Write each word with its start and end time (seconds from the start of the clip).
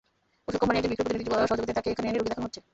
ওষুধ 0.47 0.59
কোম্পানির 0.61 0.83
একজন 0.83 0.89
বিক্রয় 0.91 1.05
প্রতিনিধির 1.05 1.33
সহযোগিতায় 1.49 1.75
তাঁকে 1.77 1.89
এখানে 1.91 2.07
এনে 2.09 2.17
রোগী 2.17 2.29
দেখানো 2.31 2.45
হচ্ছে। 2.47 2.61